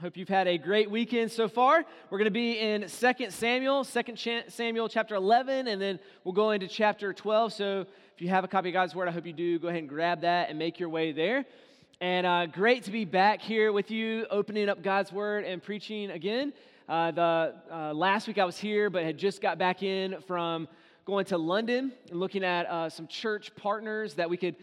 [0.00, 1.84] Hope you've had a great weekend so far.
[2.08, 6.52] We're going to be in 2 Samuel, 2 Samuel chapter 11, and then we'll go
[6.52, 7.52] into chapter 12.
[7.52, 9.58] So if you have a copy of God's Word, I hope you do.
[9.58, 11.44] Go ahead and grab that and make your way there.
[12.00, 16.12] And uh, great to be back here with you, opening up God's Word and preaching
[16.12, 16.52] again.
[16.88, 20.68] Uh, the uh, last week I was here, but had just got back in from
[21.06, 24.54] going to London and looking at uh, some church partners that we could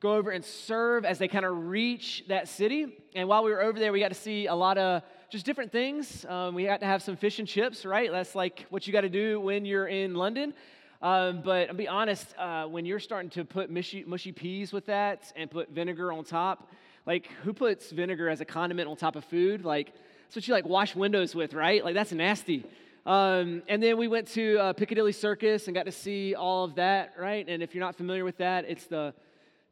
[0.00, 2.96] go over and serve as they kind of reach that city.
[3.14, 5.70] And while we were over there, we got to see a lot of just different
[5.70, 6.24] things.
[6.26, 8.10] Um, we got to have some fish and chips, right?
[8.10, 10.54] That's like what you got to do when you're in London.
[11.02, 14.86] Um, but I'll be honest, uh, when you're starting to put mushy, mushy peas with
[14.86, 16.70] that and put vinegar on top,
[17.06, 19.64] like who puts vinegar as a condiment on top of food?
[19.64, 19.92] Like
[20.24, 21.84] that's what you like wash windows with, right?
[21.84, 22.64] Like that's nasty.
[23.04, 26.74] Um, and then we went to uh, Piccadilly Circus and got to see all of
[26.76, 27.46] that, right?
[27.48, 29.14] And if you're not familiar with that, it's the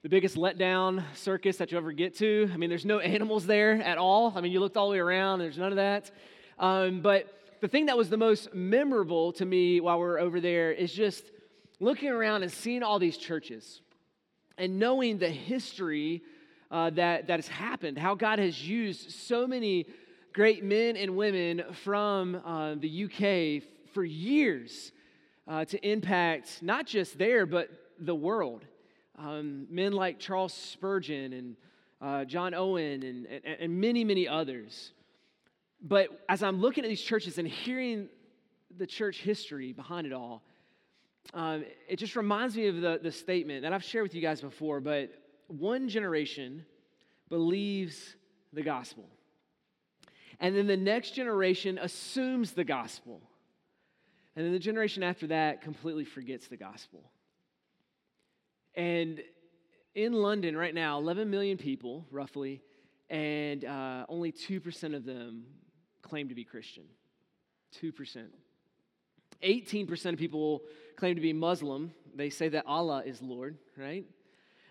[0.02, 2.48] the biggest letdown circus that you ever get to.
[2.54, 4.32] I mean, there's no animals there at all.
[4.36, 6.10] I mean, you looked all the way around, there's none of that.
[6.58, 7.26] Um, but
[7.60, 10.92] the thing that was the most memorable to me while we are over there is
[10.92, 11.24] just
[11.80, 13.80] looking around and seeing all these churches
[14.56, 16.22] and knowing the history
[16.70, 19.86] uh, that, that has happened, how God has used so many
[20.32, 24.92] great men and women from uh, the UK for years
[25.48, 28.64] uh, to impact not just there, but the world
[29.18, 31.56] um, men like Charles Spurgeon and
[32.00, 34.92] uh, John Owen and, and, and many, many others.
[35.82, 38.08] But as I'm looking at these churches and hearing
[38.76, 40.42] the church history behind it all,
[41.34, 44.40] um, it just reminds me of the, the statement that I've shared with you guys
[44.40, 45.10] before, but
[45.48, 46.64] one generation
[47.28, 48.16] believes
[48.52, 49.08] the gospel.
[50.40, 53.20] And then the next generation assumes the gospel.
[54.36, 57.10] And then the generation after that completely forgets the gospel.
[58.78, 59.20] And
[59.96, 62.62] in London right now, 11 million people, roughly,
[63.10, 65.46] and uh, only 2% of them
[66.00, 66.84] claim to be Christian.
[67.82, 68.26] 2%.
[69.42, 70.62] 18% of people
[70.94, 71.92] claim to be Muslim.
[72.14, 74.06] They say that Allah is Lord, right?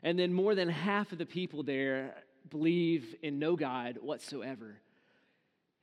[0.03, 2.15] And then more than half of the people there
[2.49, 4.77] believe in no God whatsoever.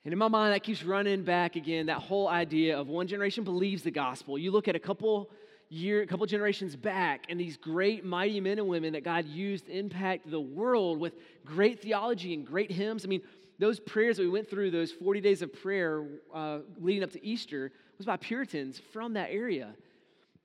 [0.03, 3.45] And in my mind, that keeps running back again that whole idea of one generation
[3.45, 4.39] believes the gospel.
[4.39, 5.31] You look at a couple
[5.69, 9.69] year, a couple generations back, and these great, mighty men and women that God used
[9.69, 11.15] impact the world with
[11.45, 13.05] great theology and great hymns.
[13.05, 13.23] I mean,
[13.59, 17.25] those prayers that we went through, those 40 days of prayer uh, leading up to
[17.25, 19.75] Easter, was by Puritans from that area.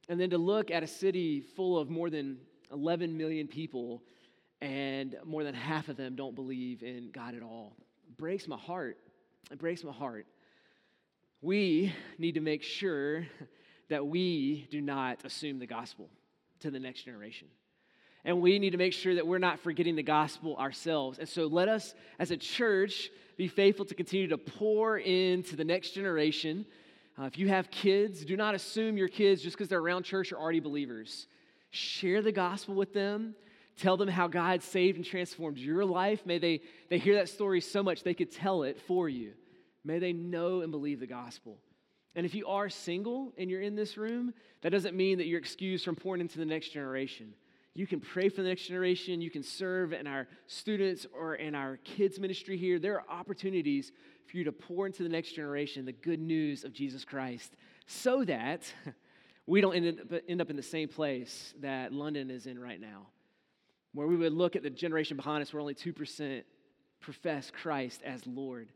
[0.08, 2.38] And then to look at a city full of more than
[2.72, 4.04] 11 million people,
[4.62, 7.76] and more than half of them don't believe in God at all.
[8.18, 8.98] Breaks my heart.
[9.52, 10.28] It breaks my heart.
[11.42, 13.26] We need to make sure
[13.90, 16.10] that we do not assume the gospel
[16.62, 17.48] to the next generation.
[18.26, 21.20] And we need to make sure that we're not forgetting the gospel ourselves.
[21.20, 25.64] And so let us, as a church, be faithful to continue to pour into the
[25.64, 26.66] next generation.
[27.18, 30.32] Uh, if you have kids, do not assume your kids, just because they're around church,
[30.32, 31.28] are already believers.
[31.72, 33.36] Share the gospel with them.
[33.78, 36.26] Tell them how God saved and transformed your life.
[36.26, 39.32] May they, they hear that story so much they could tell it for you.
[39.86, 41.58] May they know and believe the gospel.
[42.16, 45.40] And if you are single and you're in this room, that doesn't mean that you're
[45.40, 47.34] excused from pouring into the next generation.
[47.76, 49.22] You can pray for the next generation.
[49.22, 52.80] You can serve in our students or in our kids' ministry here.
[52.80, 53.92] There are opportunities
[54.26, 57.56] for you to pour into the next generation the good news of Jesus Christ
[57.86, 58.72] so that
[59.48, 63.08] we don't end up, in the same place that London is in right now,
[63.94, 66.44] where we would look at the generation behind us where only 2%
[67.00, 68.70] profess Christ as Lord.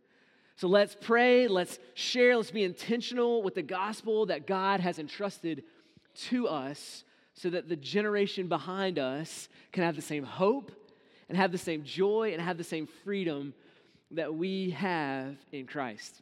[0.55, 5.63] So let's pray, let's share, let's be intentional with the gospel that God has entrusted
[6.29, 7.03] to us
[7.33, 10.71] so that the generation behind us can have the same hope
[11.27, 13.53] and have the same joy and have the same freedom
[14.11, 16.21] that we have in Christ.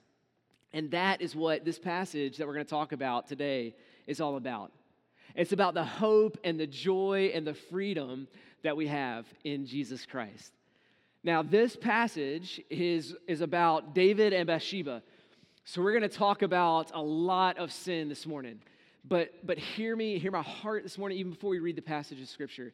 [0.71, 3.75] And that is what this passage that we're going to talk about today
[4.07, 4.71] is all about.
[5.35, 8.27] It's about the hope and the joy and the freedom
[8.63, 10.53] that we have in Jesus Christ.
[11.23, 15.03] Now, this passage is, is about David and Bathsheba.
[15.65, 18.59] So we're going to talk about a lot of sin this morning.
[19.05, 22.19] But, but hear me, hear my heart this morning, even before we read the passage
[22.19, 22.73] of Scripture.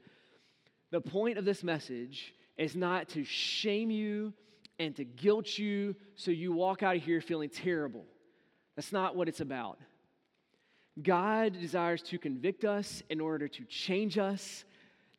[0.92, 4.34] The point of this message is not to shame you
[4.80, 8.06] and to guilt you so you walk out of here feeling terrible.
[8.78, 9.80] That's not what it's about.
[11.02, 14.64] God desires to convict us in order to change us,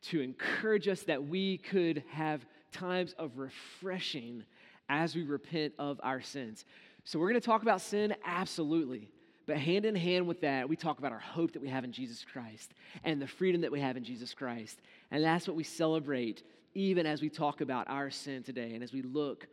[0.05, 4.45] to encourage us that we could have times of refreshing
[4.89, 6.65] as we repent of our sins.
[7.05, 9.11] So, we're going to talk about sin, absolutely.
[9.47, 11.93] But hand in hand with that, we talk about our hope that we have in
[11.93, 14.79] Jesus Christ and the freedom that we have in Jesus Christ.
[15.11, 16.43] And that's what we celebrate
[16.75, 19.47] even as we talk about our sin today and as we look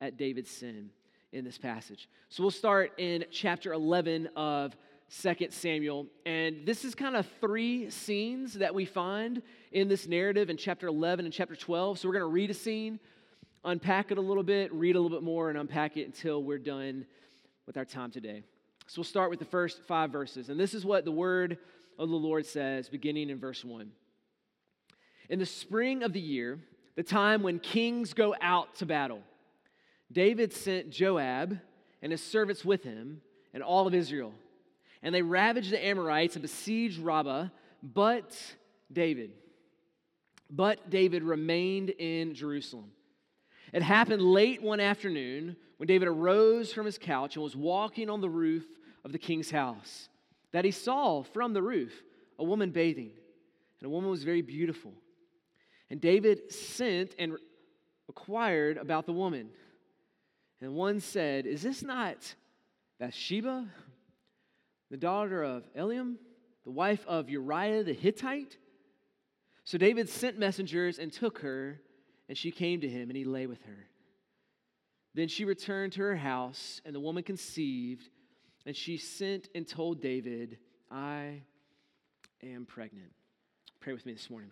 [0.00, 0.90] at David's sin.
[1.32, 2.08] in this passage.
[2.28, 4.76] So we'll start in chapter 11 of
[5.20, 6.06] 2 Samuel.
[6.24, 10.86] And this is kind of three scenes that we find in this narrative in chapter
[10.86, 11.98] 11 and chapter 12.
[11.98, 12.98] So we're going to read a scene,
[13.62, 16.58] unpack it a little bit, read a little bit more, and unpack it until we're
[16.58, 17.04] done
[17.66, 18.42] with our time today.
[18.86, 20.48] So we'll start with the first five verses.
[20.48, 21.58] And this is what the word
[21.98, 23.90] of the Lord says, beginning in verse 1.
[25.28, 26.58] In the spring of the year,
[26.96, 29.20] the time when kings go out to battle,
[30.10, 31.58] David sent Joab
[32.00, 33.20] and his servants with him
[33.52, 34.32] and all of Israel.
[35.02, 37.48] And they ravaged the Amorites and besieged Rabbah,
[37.82, 38.36] but
[38.92, 39.32] David,
[40.48, 42.92] but David remained in Jerusalem.
[43.72, 48.20] It happened late one afternoon when David arose from his couch and was walking on
[48.20, 48.64] the roof
[49.04, 50.08] of the king's house
[50.52, 52.02] that he saw from the roof
[52.38, 53.10] a woman bathing,
[53.80, 54.92] and a woman was very beautiful.
[55.90, 57.36] And David sent and
[58.08, 59.50] inquired about the woman.
[60.60, 62.34] And one said, Is this not
[62.98, 63.66] Bathsheba,
[64.92, 66.16] the daughter of Eliam,
[66.64, 68.58] the wife of Uriah the Hittite?
[69.64, 71.80] So David sent messengers and took her,
[72.28, 73.88] and she came to him, and he lay with her.
[75.14, 78.10] Then she returned to her house, and the woman conceived,
[78.66, 80.58] and she sent and told David,
[80.90, 81.40] I
[82.42, 83.12] am pregnant.
[83.80, 84.50] Pray with me this morning.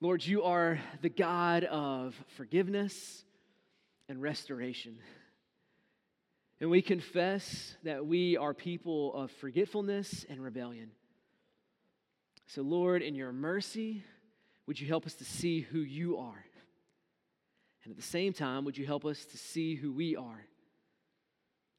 [0.00, 3.24] Lord, you are the God of forgiveness
[4.08, 4.96] and restoration.
[6.60, 10.90] And we confess that we are people of forgetfulness and rebellion.
[12.46, 14.02] So, Lord, in your mercy,
[14.66, 16.44] would you help us to see who you are?
[17.84, 20.44] And at the same time, would you help us to see who we are?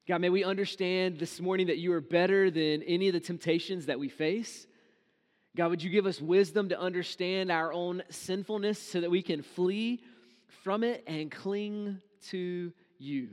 [0.08, 3.86] God, may we understand this morning that you are better than any of the temptations
[3.86, 4.66] that we face.
[5.56, 9.42] God, would you give us wisdom to understand our own sinfulness so that we can
[9.42, 10.02] flee
[10.64, 13.30] from it and cling to you.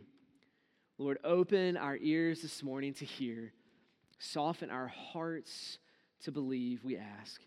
[0.99, 3.53] Lord, open our ears this morning to hear,
[4.17, 5.77] soften our hearts
[6.23, 7.39] to believe, we ask.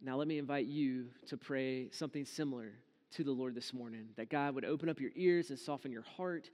[0.00, 2.72] Now, let me invite you to pray something similar
[3.12, 6.02] to the Lord this morning, that God would open up your ears and soften your
[6.02, 6.50] heart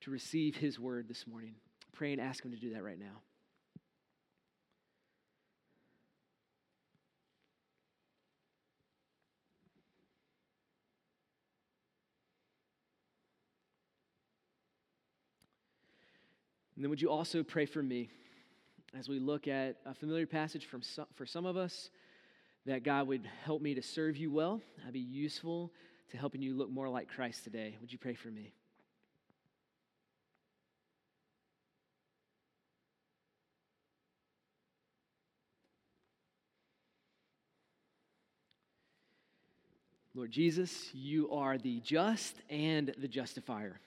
[0.00, 1.54] to receive His word this morning.
[1.92, 3.20] Pray and ask Him to do that right now.
[16.80, 18.08] And then would you also pray for me
[18.98, 21.90] as we look at a familiar passage from some, for some of us
[22.64, 24.62] that God would help me to serve you well.
[24.86, 25.70] I'd be useful
[26.10, 27.76] to helping you look more like Christ today.
[27.82, 28.54] Would you pray for me?
[40.14, 43.80] Lord Jesus, you are the just and the justifier.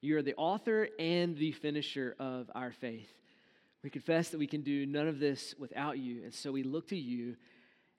[0.00, 3.12] You are the author and the finisher of our faith.
[3.82, 6.88] We confess that we can do none of this without you, and so we look
[6.88, 7.36] to you,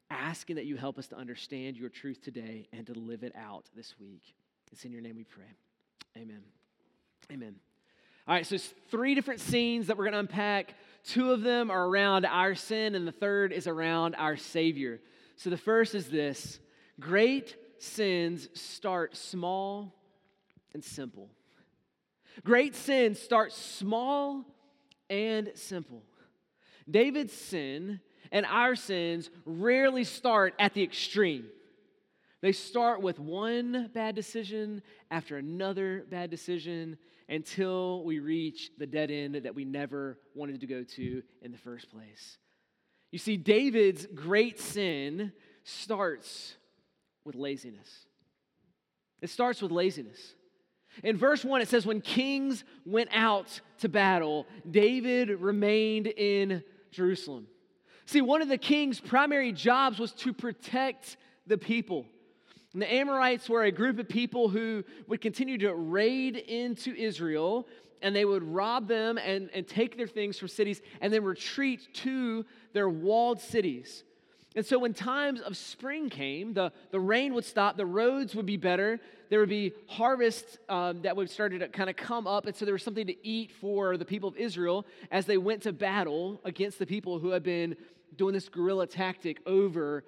[0.09, 3.65] asking that you help us to understand your truth today and to live it out
[3.75, 4.35] this week.
[4.71, 5.45] It's in your name we pray.
[6.17, 6.41] Amen.
[7.31, 7.55] Amen.
[8.27, 10.75] All right, so it's three different scenes that we're going to unpack.
[11.03, 14.99] Two of them are around our sin, and the third is around our Savior.
[15.35, 16.59] So the first is this
[16.99, 19.95] great sins start small
[20.73, 21.29] and simple.
[22.43, 24.45] Great sin starts small
[25.09, 26.03] and simple.
[26.89, 27.99] David's sin
[28.31, 31.45] and our sins rarely start at the extreme.
[32.41, 34.81] They start with one bad decision
[35.11, 36.97] after another bad decision
[37.29, 41.57] until we reach the dead end that we never wanted to go to in the
[41.57, 42.37] first place.
[43.11, 45.31] You see, David's great sin
[45.63, 46.55] starts
[47.23, 48.05] with laziness.
[49.21, 50.33] It starts with laziness.
[51.03, 57.47] In verse 1, it says, When kings went out to battle, David remained in Jerusalem.
[58.05, 61.17] See, one of the king's primary jobs was to protect
[61.47, 62.05] the people.
[62.73, 67.67] And the Amorites were a group of people who would continue to raid into Israel
[68.01, 71.93] and they would rob them and, and take their things from cities and then retreat
[71.93, 74.03] to their walled cities.
[74.55, 78.45] And so when times of spring came, the, the rain would stop, the roads would
[78.45, 82.45] be better, there would be harvests um, that would start to kind of come up,
[82.45, 85.61] and so there was something to eat for the people of Israel as they went
[85.63, 87.77] to battle against the people who had been
[88.17, 90.03] doing this guerrilla tactic over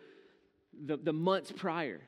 [0.85, 2.01] the, the months prior.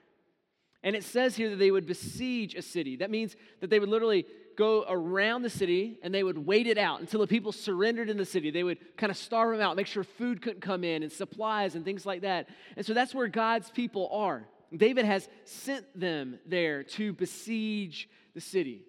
[0.83, 2.97] And it says here that they would besiege a city.
[2.97, 4.25] That means that they would literally
[4.55, 8.17] go around the city and they would wait it out until the people surrendered in
[8.17, 8.51] the city.
[8.51, 11.75] They would kind of starve them out, make sure food couldn't come in and supplies
[11.75, 12.47] and things like that.
[12.75, 14.47] And so that's where God's people are.
[14.75, 18.83] David has sent them there to besiege the city.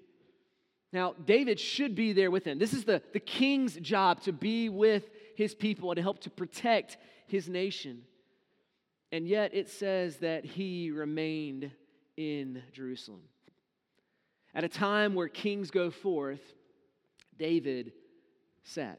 [0.92, 2.58] Now, David should be there with them.
[2.58, 6.30] This is the, the king's job to be with his people and to help to
[6.30, 6.96] protect
[7.26, 8.02] his nation.
[9.12, 11.70] And yet it says that he remained
[12.16, 13.20] in Jerusalem.
[14.56, 16.40] At a time where kings go forth,
[17.38, 17.92] David
[18.64, 18.98] sat.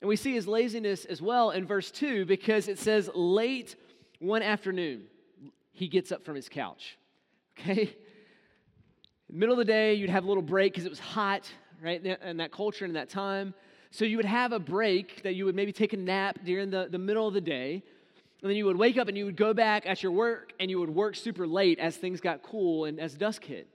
[0.00, 3.76] And we see his laziness as well in verse 2 because it says, late
[4.18, 5.04] one afternoon,
[5.72, 6.98] he gets up from his couch.
[7.60, 7.94] Okay?
[9.30, 11.48] middle of the day, you'd have a little break because it was hot,
[11.80, 12.04] right?
[12.04, 13.54] In that culture and in that time.
[13.92, 16.88] So you would have a break that you would maybe take a nap during the,
[16.90, 17.84] the middle of the day.
[18.42, 20.70] And then you would wake up and you would go back at your work and
[20.70, 23.68] you would work super late as things got cool and as dusk hit.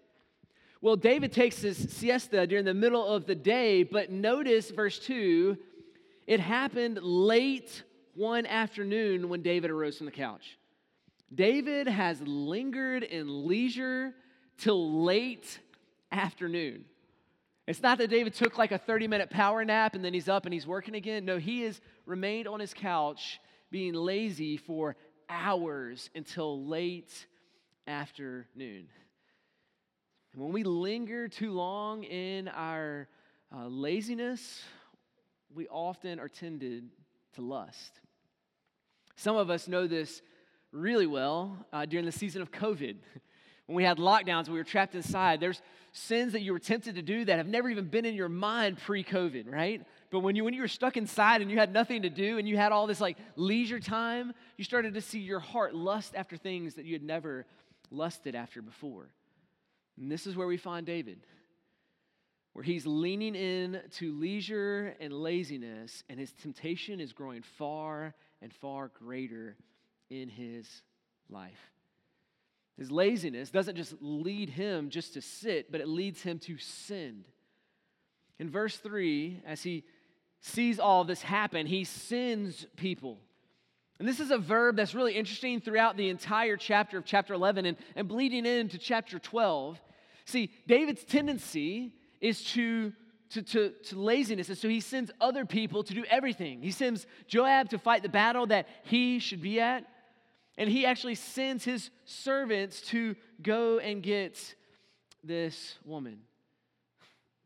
[0.86, 5.58] Well, David takes his siesta during the middle of the day, but notice verse 2
[6.27, 7.82] it happened late
[8.13, 10.60] one afternoon when David arose from the couch.
[11.34, 14.13] David has lingered in leisure
[14.60, 15.60] till late
[16.12, 16.86] afternoon.
[17.65, 20.46] It's not that David took like a 30 minute power nap and then he's up
[20.46, 21.25] and he's working again.
[21.25, 23.39] No, he has remained on his couch
[23.72, 24.96] being lazy for
[25.30, 27.25] hours until late
[27.88, 28.88] afternoon.
[30.36, 33.08] And when we linger too long in our
[33.56, 34.62] uh, laziness,
[35.56, 36.89] we often are tended
[37.36, 38.01] to lust.
[39.15, 40.22] Some of us know this
[40.74, 42.98] really well uh, during the season of COVID.
[43.65, 45.39] when we had lockdowns, we were trapped inside.
[45.39, 45.62] There's
[45.94, 48.77] sins that you were tempted to do that have never even been in your mind
[48.77, 49.86] pre COVID, right?
[50.12, 52.46] But when you, when you were stuck inside and you had nothing to do and
[52.46, 56.36] you had all this like leisure time, you started to see your heart lust after
[56.36, 57.46] things that you had never
[57.89, 59.08] lusted after before.
[59.97, 61.19] And this is where we find David,
[62.53, 68.53] where he's leaning in to leisure and laziness, and his temptation is growing far and
[68.53, 69.55] far greater
[70.09, 70.67] in his
[71.29, 71.71] life.
[72.77, 77.23] His laziness doesn't just lead him just to sit, but it leads him to sin.
[78.37, 79.85] In verse 3, as he
[80.41, 83.19] sees all this happen, he sends people.
[83.97, 87.65] And this is a verb that's really interesting throughout the entire chapter of chapter 11
[87.65, 89.79] and, and bleeding into chapter 12.
[90.25, 92.91] See, David's tendency is to,
[93.29, 96.62] to, to, to laziness, and so he sends other people to do everything.
[96.62, 99.86] He sends Joab to fight the battle that he should be at,
[100.58, 104.55] and he actually sends his servants to go and get
[105.24, 106.20] this woman.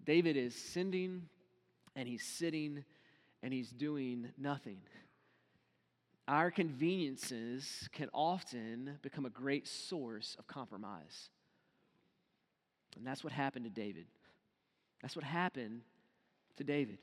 [0.05, 1.24] David is sending,
[1.95, 2.86] and he's sitting,
[3.43, 4.77] and he's doing nothing.
[6.27, 11.29] Our conveniences can often become a great source of compromise.
[12.98, 14.05] And that's what happened to David.
[15.01, 15.81] That's what happened
[16.58, 16.98] to David.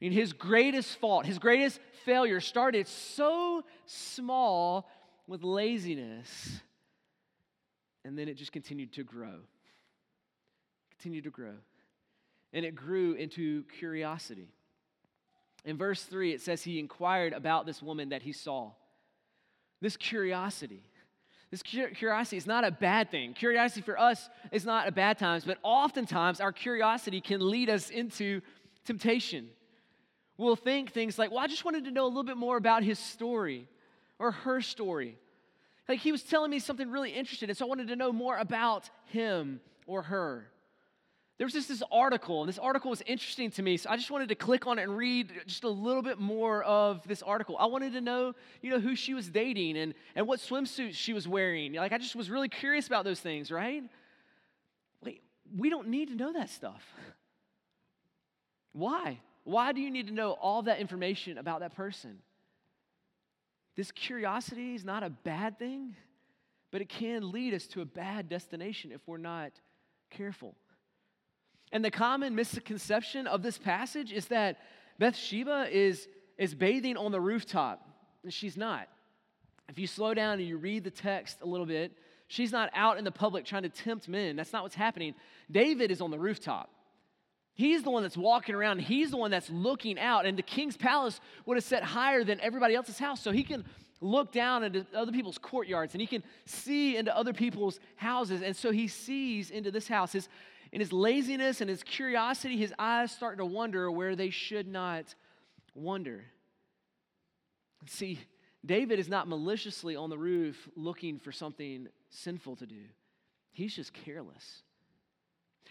[0.00, 4.88] I mean, his greatest fault, his greatest failure started so small
[5.26, 6.60] with laziness,
[8.04, 9.40] and then it just continued to grow.
[10.92, 11.54] Continued to grow.
[12.52, 14.48] And it grew into curiosity.
[15.64, 18.70] In verse 3, it says he inquired about this woman that he saw.
[19.82, 20.82] This curiosity.
[21.50, 23.34] This curiosity is not a bad thing.
[23.34, 27.90] Curiosity for us is not a bad times, but oftentimes our curiosity can lead us
[27.90, 28.40] into
[28.84, 29.48] temptation.
[30.36, 32.84] We'll think things like, well, I just wanted to know a little bit more about
[32.84, 33.68] his story
[34.18, 35.18] or her story.
[35.88, 38.38] Like he was telling me something really interesting, and so I wanted to know more
[38.38, 40.46] about him or her.
[41.40, 44.10] There was just this article, and this article was interesting to me, so I just
[44.10, 47.56] wanted to click on it and read just a little bit more of this article.
[47.58, 51.14] I wanted to know, you know, who she was dating and, and what swimsuit she
[51.14, 51.72] was wearing.
[51.72, 53.82] Like, I just was really curious about those things, right?
[55.02, 55.22] Wait,
[55.56, 56.86] we don't need to know that stuff.
[58.74, 59.18] Why?
[59.44, 62.18] Why do you need to know all that information about that person?
[63.76, 65.96] This curiosity is not a bad thing,
[66.70, 69.52] but it can lead us to a bad destination if we're not
[70.10, 70.54] careful.
[71.72, 74.58] And the common misconception of this passage is that
[74.98, 77.86] Bathsheba is, is bathing on the rooftop.
[78.22, 78.88] And she's not.
[79.68, 81.92] If you slow down and you read the text a little bit,
[82.26, 84.36] she's not out in the public trying to tempt men.
[84.36, 85.14] That's not what's happening.
[85.50, 86.70] David is on the rooftop.
[87.54, 88.80] He's the one that's walking around.
[88.80, 90.26] He's the one that's looking out.
[90.26, 93.20] And the king's palace would have set higher than everybody else's house.
[93.20, 93.64] So he can
[94.00, 98.42] look down into other people's courtyards and he can see into other people's houses.
[98.42, 100.12] And so he sees into this house.
[100.12, 100.28] His,
[100.72, 105.14] in his laziness and his curiosity, his eyes start to wonder where they should not
[105.74, 106.24] wonder.
[107.86, 108.20] See,
[108.64, 112.84] David is not maliciously on the roof looking for something sinful to do,
[113.52, 114.62] he's just careless.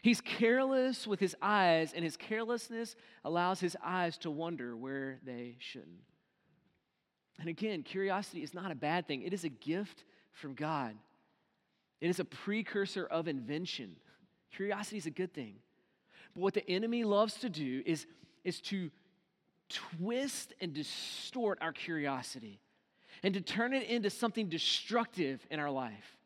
[0.01, 5.57] He's careless with his eyes, and his carelessness allows his eyes to wander where they
[5.59, 5.99] shouldn't.
[7.37, 10.95] And again, curiosity is not a bad thing, it is a gift from God.
[11.99, 13.97] It is a precursor of invention.
[14.55, 15.55] Curiosity is a good thing.
[16.33, 18.05] But what the enemy loves to do is,
[18.43, 18.91] is to
[19.69, 22.59] twist and distort our curiosity
[23.23, 26.17] and to turn it into something destructive in our life.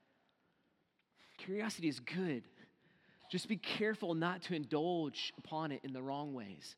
[1.38, 2.44] Curiosity is good.
[3.30, 6.76] Just be careful not to indulge upon it in the wrong ways.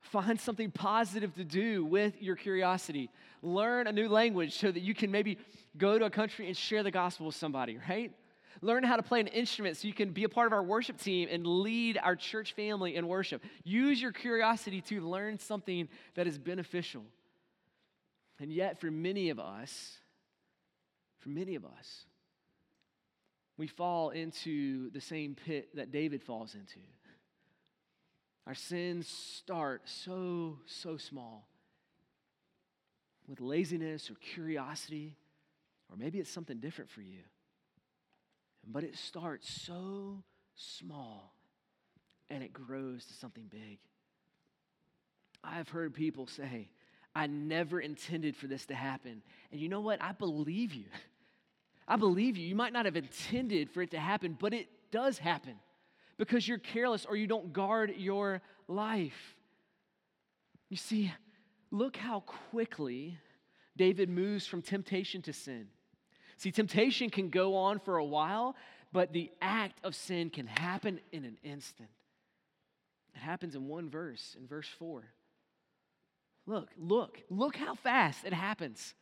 [0.00, 3.10] Find something positive to do with your curiosity.
[3.42, 5.38] Learn a new language so that you can maybe
[5.76, 8.12] go to a country and share the gospel with somebody, right?
[8.60, 10.98] Learn how to play an instrument so you can be a part of our worship
[10.98, 13.42] team and lead our church family in worship.
[13.64, 17.04] Use your curiosity to learn something that is beneficial.
[18.40, 19.98] And yet, for many of us,
[21.18, 22.04] for many of us,
[23.56, 26.78] we fall into the same pit that David falls into.
[28.46, 31.48] Our sins start so, so small
[33.28, 35.16] with laziness or curiosity,
[35.90, 37.20] or maybe it's something different for you.
[38.70, 40.22] But it starts so
[40.54, 41.34] small
[42.28, 43.78] and it grows to something big.
[45.42, 46.68] I've heard people say,
[47.14, 49.22] I never intended for this to happen.
[49.50, 50.02] And you know what?
[50.02, 50.84] I believe you.
[51.86, 52.46] I believe you.
[52.46, 55.54] You might not have intended for it to happen, but it does happen
[56.18, 59.36] because you're careless or you don't guard your life.
[60.68, 61.12] You see,
[61.70, 63.18] look how quickly
[63.76, 65.68] David moves from temptation to sin.
[66.38, 68.56] See, temptation can go on for a while,
[68.92, 71.88] but the act of sin can happen in an instant.
[73.14, 75.02] It happens in one verse, in verse 4.
[76.46, 78.94] Look, look, look how fast it happens.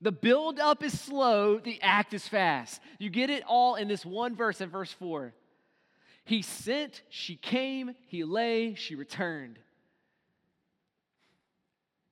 [0.00, 2.80] The build up is slow, the act is fast.
[2.98, 5.34] You get it all in this one verse in verse 4.
[6.24, 9.58] He sent, she came, he lay, she returned.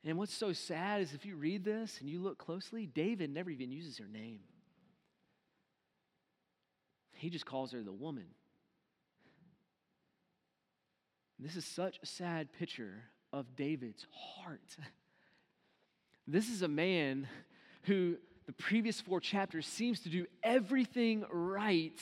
[0.04, 3.50] And what's so sad is if you read this and you look closely, David never
[3.50, 4.40] even uses her name.
[7.18, 8.26] He just calls her the woman.
[11.38, 14.76] This is such a sad picture of David's heart.
[16.30, 17.26] This is a man
[17.84, 21.98] who the previous four chapters seems to do everything right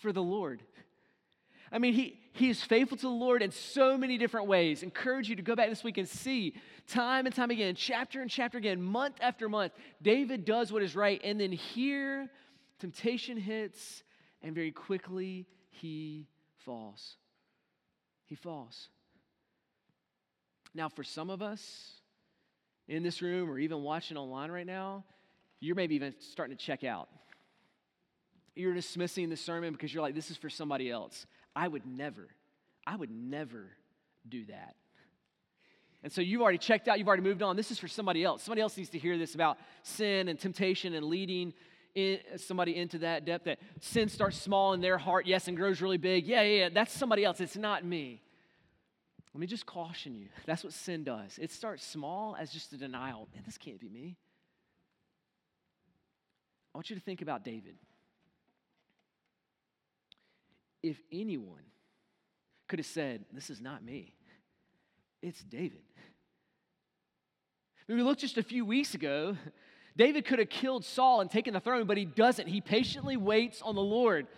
[0.00, 0.62] for the Lord.
[1.70, 4.82] I mean, he, he is faithful to the Lord in so many different ways.
[4.82, 6.54] Encourage you to go back this week and see
[6.86, 10.96] time and time again, chapter and chapter again, month after month, David does what is
[10.96, 11.20] right.
[11.22, 12.30] And then here,
[12.78, 14.02] temptation hits,
[14.42, 16.26] and very quickly he
[16.58, 17.16] falls.
[18.26, 18.88] He falls.
[20.74, 21.92] Now, for some of us,
[22.88, 25.04] in this room or even watching online right now,
[25.60, 27.08] you're maybe even starting to check out.
[28.54, 31.26] You're dismissing the sermon because you're like, this is for somebody else.
[31.54, 32.28] I would never,
[32.86, 33.70] I would never
[34.28, 34.74] do that.
[36.02, 37.56] And so you've already checked out, you've already moved on.
[37.56, 38.42] This is for somebody else.
[38.42, 41.52] Somebody else needs to hear this about sin and temptation and leading
[41.94, 45.80] in, somebody into that depth that sin starts small in their heart, yes, and grows
[45.80, 46.26] really big.
[46.26, 47.40] Yeah, yeah, yeah, that's somebody else.
[47.40, 48.22] It's not me.
[49.34, 50.26] Let me just caution you.
[50.46, 51.38] That's what sin does.
[51.40, 53.28] It starts small as just a denial.
[53.32, 54.16] Man, this can't be me.
[56.74, 57.76] I want you to think about David.
[60.82, 61.62] If anyone
[62.68, 64.14] could have said, This is not me,
[65.22, 65.82] it's David.
[67.86, 69.36] When we looked just a few weeks ago,
[69.98, 72.46] David could have killed Saul and taken the throne, but he doesn't.
[72.46, 74.28] He patiently waits on the Lord.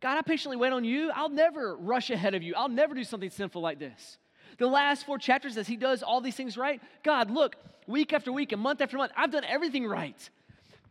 [0.00, 1.10] God, I patiently wait on you.
[1.12, 2.54] I'll never rush ahead of you.
[2.56, 4.18] I'll never do something sinful like this.
[4.58, 7.56] The last four chapters, as he does all these things right, God, look,
[7.88, 10.30] week after week and month after month, I've done everything right.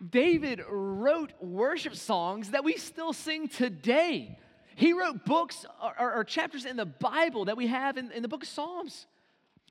[0.10, 4.38] David wrote worship songs that we still sing today.
[4.76, 8.24] He wrote books or, or, or chapters in the Bible that we have in, in
[8.24, 9.08] the book of Psalms.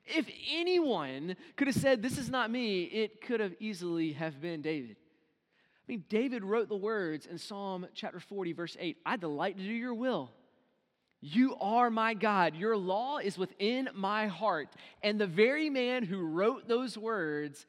[0.05, 4.61] If anyone could have said, This is not me, it could have easily have been
[4.61, 4.97] David.
[4.97, 9.63] I mean, David wrote the words in Psalm chapter 40, verse 8 I delight to
[9.63, 10.31] do your will.
[11.21, 12.55] You are my God.
[12.55, 14.69] Your law is within my heart.
[15.03, 17.67] And the very man who wrote those words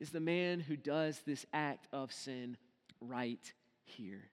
[0.00, 2.56] is the man who does this act of sin
[3.02, 4.30] right here.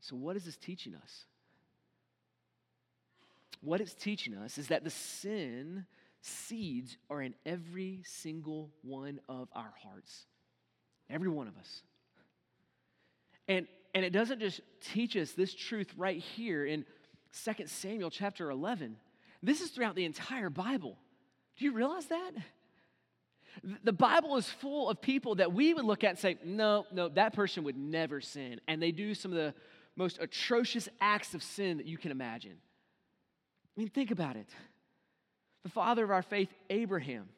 [0.00, 1.26] So, what is this teaching us?
[3.60, 5.86] What it's teaching us is that the sin
[6.22, 10.26] seeds are in every single one of our hearts.
[11.08, 11.82] Every one of us.
[13.48, 16.84] And and it doesn't just teach us this truth right here in
[17.44, 18.96] 2 Samuel chapter 11.
[19.42, 20.96] This is throughout the entire Bible.
[21.58, 22.30] Do you realize that?
[23.82, 27.08] The Bible is full of people that we would look at and say, no, no,
[27.08, 28.60] that person would never sin.
[28.68, 29.54] And they do some of the
[29.96, 32.58] most atrocious acts of sin that you can imagine.
[33.80, 34.46] I mean, think about it.
[35.62, 37.30] The father of our faith, Abraham.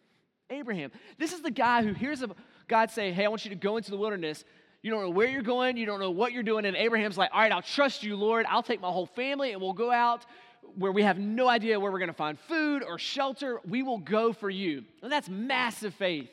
[0.51, 0.91] Abraham.
[1.17, 2.25] This is the guy who hears
[2.67, 4.45] God say, Hey, I want you to go into the wilderness.
[4.83, 6.65] You don't know where you're going, you don't know what you're doing.
[6.65, 8.45] And Abraham's like, All right, I'll trust you, Lord.
[8.49, 10.27] I'll take my whole family and we'll go out
[10.75, 13.61] where we have no idea where we're going to find food or shelter.
[13.65, 14.83] We will go for you.
[15.01, 16.29] And that's massive faith.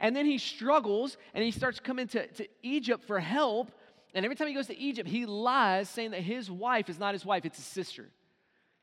[0.00, 3.72] And then he struggles and he starts coming to, to Egypt for help.
[4.12, 7.14] And every time he goes to Egypt, he lies saying that his wife is not
[7.14, 8.10] his wife, it's his sister.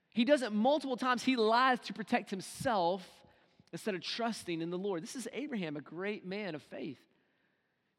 [0.09, 1.23] He does it multiple times.
[1.23, 3.07] He lies to protect himself
[3.71, 5.03] instead of trusting in the Lord.
[5.03, 6.99] This is Abraham, a great man of faith.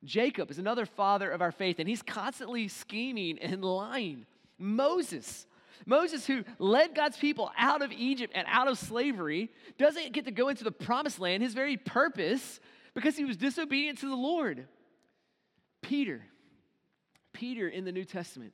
[0.05, 4.27] Jacob is another father of our faith, and he's constantly scheming and lying.
[4.59, 5.47] Moses,
[5.87, 10.31] Moses, who led God's people out of Egypt and out of slavery, doesn't get to
[10.31, 12.61] go into the promised land, his very purpose,
[12.95, 14.67] because he was disobedient to the Lord.
[15.83, 16.25] Peter,
[17.33, 18.53] Peter in the New Testament,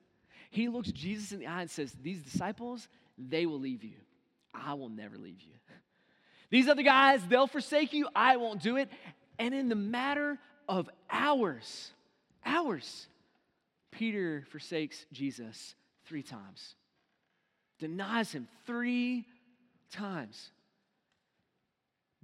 [0.51, 3.97] he looks Jesus in the eye and says, These disciples, they will leave you.
[4.53, 5.53] I will never leave you.
[6.51, 8.09] These other guys, they'll forsake you.
[8.15, 8.89] I won't do it.
[9.39, 11.91] And in the matter of hours,
[12.45, 13.07] hours,
[13.91, 15.75] Peter forsakes Jesus
[16.07, 16.75] three times,
[17.79, 19.27] denies him three
[19.91, 20.51] times.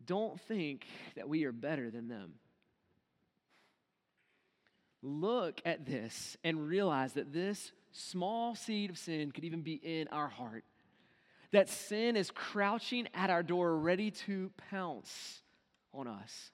[0.04, 2.34] Don't think that we are better than them.
[5.02, 10.08] Look at this and realize that this small seed of sin could even be in
[10.08, 10.64] our heart
[11.52, 15.42] that sin is crouching at our door, ready to pounce
[15.92, 16.50] on us.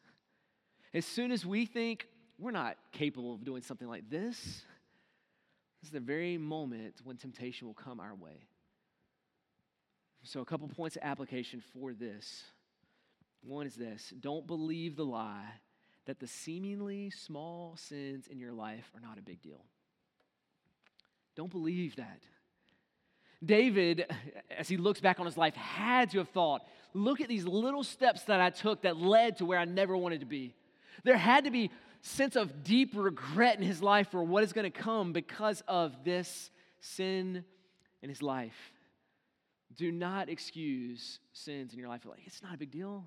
[0.95, 2.07] As soon as we think
[2.39, 4.37] we're not capable of doing something like this,
[5.81, 8.47] this is the very moment when temptation will come our way.
[10.23, 12.43] So, a couple points of application for this.
[13.43, 15.47] One is this don't believe the lie
[16.07, 19.65] that the seemingly small sins in your life are not a big deal.
[21.37, 22.23] Don't believe that.
[23.45, 24.07] David,
[24.57, 26.63] as he looks back on his life, had to have thought,
[26.95, 30.21] look at these little steps that I took that led to where I never wanted
[30.21, 30.55] to be.
[31.05, 31.71] There had to be
[32.01, 36.05] sense of deep regret in his life for what is going to come because of
[36.05, 37.45] this sin
[38.03, 38.73] in his life.
[39.77, 42.07] Do not excuse sins in your life.
[42.07, 43.07] Like, it's not a big deal.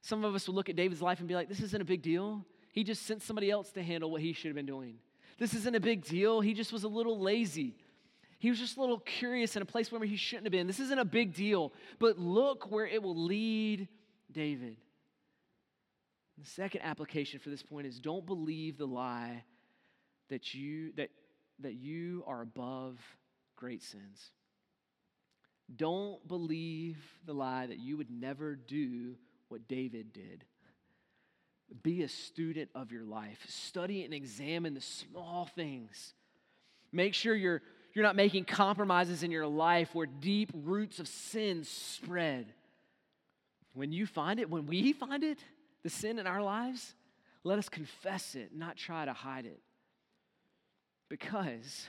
[0.00, 2.02] Some of us will look at David's life and be like, this isn't a big
[2.02, 2.44] deal.
[2.72, 4.98] He just sent somebody else to handle what he should have been doing.
[5.38, 6.40] This isn't a big deal.
[6.40, 7.76] He just was a little lazy.
[8.38, 10.66] He was just a little curious in a place where he shouldn't have been.
[10.66, 13.88] This isn't a big deal, but look where it will lead
[14.30, 14.76] David.
[16.38, 19.44] The second application for this point is don't believe the lie
[20.28, 21.08] that you that
[21.60, 22.98] that you are above
[23.56, 24.30] great sins.
[25.74, 29.16] Don't believe the lie that you would never do
[29.48, 30.44] what David did.
[31.82, 33.38] Be a student of your life.
[33.48, 36.14] Study and examine the small things.
[36.92, 37.62] Make sure you're
[37.96, 42.44] you're not making compromises in your life where deep roots of sin spread.
[43.72, 45.38] When you find it, when we find it,
[45.82, 46.94] the sin in our lives,
[47.42, 49.62] let us confess it, not try to hide it.
[51.08, 51.86] Because,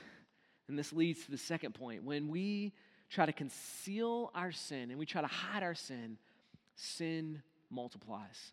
[0.66, 2.72] and this leads to the second point, when we
[3.10, 6.16] try to conceal our sin and we try to hide our sin,
[6.74, 8.52] sin multiplies.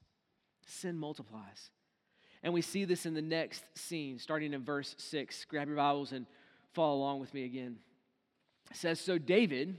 [0.65, 1.70] Sin multiplies.
[2.44, 5.46] And we see this in the next scene, starting in verse 6.
[5.46, 6.26] Grab your Bibles and
[6.76, 7.78] follow along with me again.
[8.70, 9.76] It says, So David,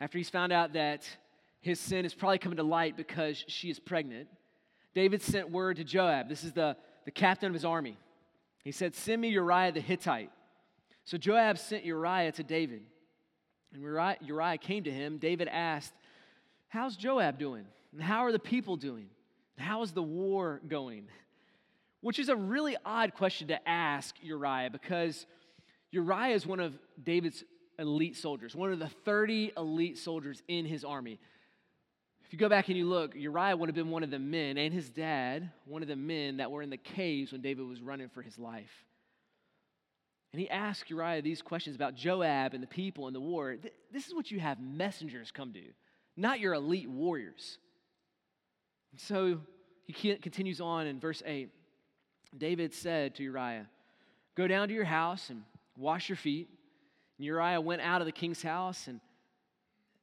[0.00, 1.08] after he's found out that
[1.60, 4.28] his sin is probably coming to light because she is pregnant,
[4.94, 6.28] David sent word to Joab.
[6.28, 7.96] This is the, the captain of his army.
[8.62, 10.30] He said, Send me Uriah the Hittite.
[11.04, 12.82] So Joab sent Uriah to David.
[13.72, 15.18] And Uriah, Uriah came to him.
[15.18, 15.92] David asked,
[16.68, 17.64] How's Joab doing?
[17.92, 19.08] And how are the people doing?
[19.58, 21.06] How is the war going?
[22.00, 25.26] Which is a really odd question to ask Uriah because
[25.92, 27.44] Uriah is one of David's
[27.78, 31.20] elite soldiers, one of the 30 elite soldiers in his army.
[32.24, 34.56] If you go back and you look, Uriah would have been one of the men,
[34.56, 37.82] and his dad, one of the men that were in the caves when David was
[37.82, 38.86] running for his life.
[40.32, 43.56] And he asked Uriah these questions about Joab and the people and the war.
[43.92, 45.64] This is what you have messengers come do,
[46.16, 47.58] not your elite warriors.
[48.96, 49.40] So
[49.86, 51.50] he continues on in verse 8.
[52.36, 53.66] David said to Uriah,
[54.34, 55.42] Go down to your house and
[55.76, 56.48] wash your feet.
[57.18, 59.00] And Uriah went out of the king's house, and,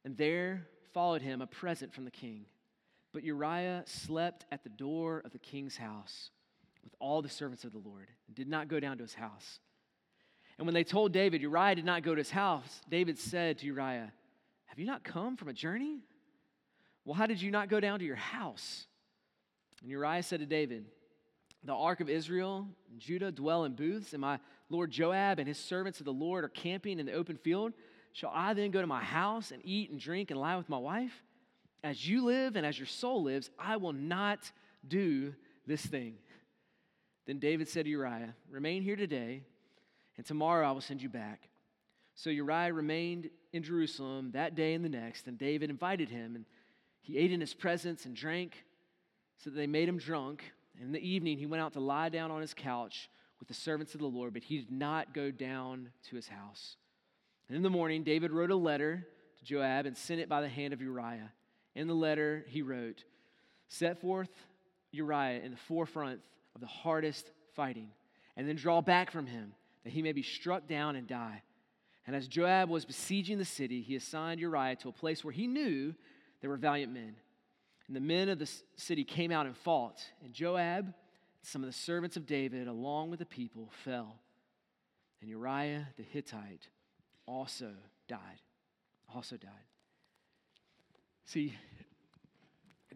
[0.04, 2.46] and there followed him a present from the king.
[3.12, 6.30] But Uriah slept at the door of the king's house
[6.82, 9.58] with all the servants of the Lord and did not go down to his house.
[10.58, 13.66] And when they told David, Uriah did not go to his house, David said to
[13.66, 14.12] Uriah,
[14.66, 16.00] Have you not come from a journey?
[17.04, 18.86] Well, how did you not go down to your house?
[19.80, 20.84] And Uriah said to David,
[21.64, 24.38] The ark of Israel and Judah dwell in booths, and my
[24.70, 27.72] Lord Joab and his servants of the Lord are camping in the open field.
[28.12, 30.78] Shall I then go to my house and eat and drink and lie with my
[30.78, 31.12] wife?
[31.82, 34.50] As you live and as your soul lives, I will not
[34.86, 35.34] do
[35.66, 36.14] this thing.
[37.26, 39.42] Then David said to Uriah, Remain here today,
[40.16, 41.48] and tomorrow I will send you back.
[42.14, 46.44] So Uriah remained in Jerusalem that day and the next, and David invited him, and
[47.00, 48.64] he ate in his presence and drank,
[49.38, 50.52] so that they made him drunk.
[50.76, 53.08] And in the evening, he went out to lie down on his couch
[53.40, 56.76] with the servants of the Lord, but he did not go down to his house.
[57.48, 59.06] And in the morning, David wrote a letter
[59.38, 61.32] to Joab and sent it by the hand of Uriah.
[61.74, 63.02] In the letter, he wrote,
[63.68, 64.30] Set forth
[64.92, 66.20] Uriah in the forefront
[66.54, 67.88] of the hardest fighting,
[68.36, 69.52] and then draw back from him,
[69.84, 71.42] that he may be struck down and die.
[72.06, 75.46] And as Joab was besieging the city, he assigned Uriah to a place where he
[75.46, 75.94] knew
[76.40, 77.16] there were valiant men.
[77.86, 80.92] And the men of the city came out and fought, and Joab
[81.42, 84.16] some of the servants of David, along with the people, fell.
[85.20, 86.68] And Uriah the Hittite
[87.26, 87.72] also
[88.08, 88.40] died.
[89.14, 89.50] Also died.
[91.26, 91.54] See,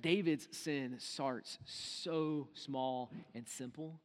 [0.00, 4.00] David's sin starts so small and simple.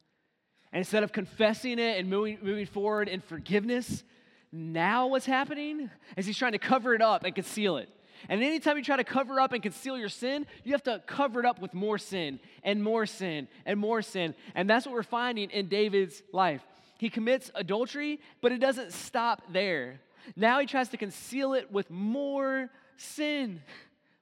[0.72, 4.04] And instead of confessing it and moving, moving forward in forgiveness,
[4.52, 7.88] now what's happening is he's trying to cover it up and conceal it.
[8.28, 11.40] And anytime you try to cover up and conceal your sin, you have to cover
[11.40, 14.34] it up with more sin and more sin and more sin.
[14.54, 16.62] And that's what we're finding in David's life.
[16.98, 20.00] He commits adultery, but it doesn't stop there.
[20.36, 23.62] Now he tries to conceal it with more sin.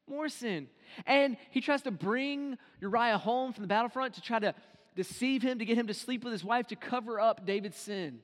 [0.09, 0.69] More sin.
[1.07, 4.55] And he tries to bring Uriah home from the battlefront to try to
[4.95, 8.21] deceive him, to get him to sleep with his wife, to cover up David's sin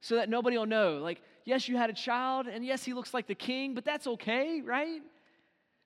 [0.00, 0.98] so that nobody will know.
[0.98, 4.06] Like, yes, you had a child, and yes, he looks like the king, but that's
[4.06, 5.00] okay, right?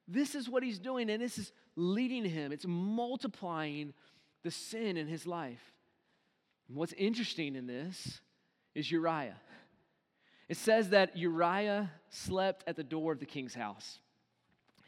[0.08, 2.50] This is what he's doing, and this is leading him.
[2.50, 3.92] It's multiplying
[4.42, 5.62] the sin in his life.
[6.68, 8.20] And what's interesting in this
[8.74, 9.36] is Uriah.
[10.48, 14.00] It says that Uriah slept at the door of the king's house.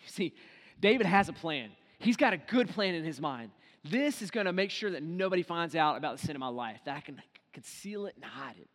[0.04, 0.35] You see,
[0.80, 1.70] David has a plan.
[2.00, 3.52] He's got a good plan in his mind.
[3.85, 6.48] This is going to make sure that nobody finds out about the sin of my
[6.48, 8.68] life, that I can conceal it and hide it.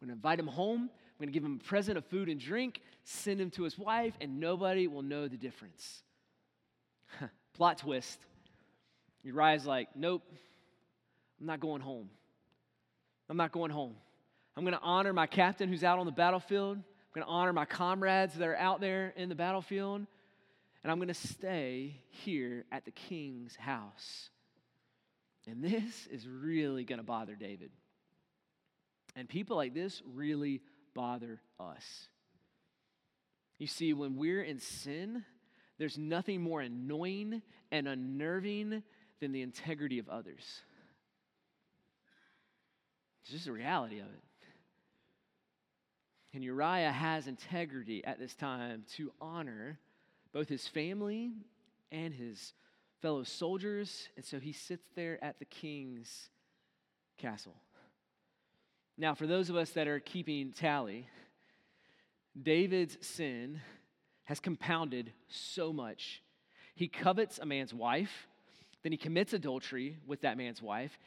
[0.00, 0.90] I'm going to invite him home.
[1.16, 3.78] I'm going to give him a present of food and drink, send him to his
[3.78, 6.02] wife, and nobody will know the difference.
[7.54, 8.18] Plot twist.
[9.22, 10.22] Uriah's like, nope,
[11.40, 12.10] I'm not going home.
[13.30, 13.94] I'm not going home.
[14.58, 16.76] I'm going to honor my captain who's out on the battlefield.
[16.76, 20.06] I'm going to honor my comrades that are out there in the battlefield.
[20.82, 24.28] And I'm going to stay here at the king's house.
[25.48, 27.70] And this is really going to bother David.
[29.16, 30.60] And people like this really
[30.96, 32.08] bother us.
[33.58, 35.24] You see, when we're in sin,
[35.78, 38.82] there's nothing more annoying and unnerving
[39.20, 40.62] than the integrity of others.
[43.22, 44.22] It's just the reality of it.
[46.34, 49.78] And Uriah has integrity at this time to honor
[50.32, 51.32] both his family
[51.90, 52.52] and his
[53.00, 54.08] fellow soldiers.
[54.16, 56.28] And so he sits there at the king's
[57.16, 57.54] castle.
[58.98, 61.06] Now, for those of us that are keeping tally,
[62.40, 63.60] David's sin
[64.24, 66.22] has compounded so much.
[66.74, 68.26] He covets a man's wife,
[68.82, 70.98] then he commits adultery with that man's wife.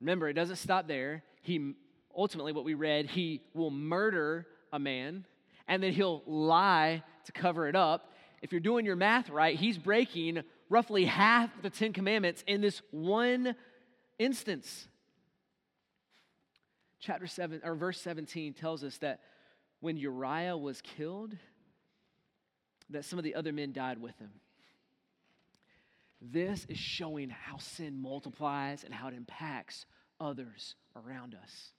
[0.00, 1.22] Remember, it doesn't stop there.
[1.42, 1.74] He
[2.14, 5.24] ultimately, what we read, he will murder a man,
[5.66, 8.12] and then he'll lie to cover it up.
[8.42, 12.82] If you're doing your math right, he's breaking roughly half the Ten Commandments in this
[12.90, 13.54] one
[14.18, 14.86] instance
[17.00, 19.20] chapter 7 or verse 17 tells us that
[19.80, 21.36] when Uriah was killed,
[22.90, 24.30] that some of the other men died with him.
[26.20, 29.86] This is showing how sin multiplies and how it impacts
[30.20, 31.72] others around us.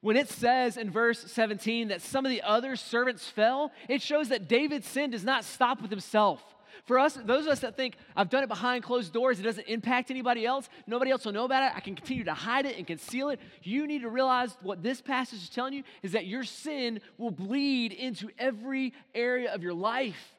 [0.00, 4.28] When it says in verse 17 that some of the other servants fell, it shows
[4.28, 6.42] that David's sin does not stop with himself.
[6.84, 9.66] For us, those of us that think I've done it behind closed doors, it doesn't
[9.68, 12.76] impact anybody else, nobody else will know about it, I can continue to hide it
[12.76, 13.40] and conceal it.
[13.62, 17.30] You need to realize what this passage is telling you is that your sin will
[17.30, 20.34] bleed into every area of your life.